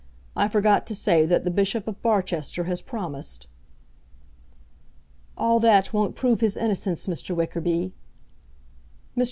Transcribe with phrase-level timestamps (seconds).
[0.35, 3.45] I forgot to say that the Bishop of Barchester has promised."
[5.37, 7.35] "All that won't prove his innocence, Mr.
[7.35, 7.93] Wickerby."
[9.15, 9.19] Mr.